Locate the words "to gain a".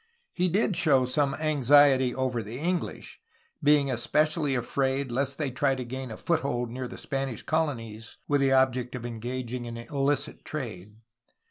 5.75-6.17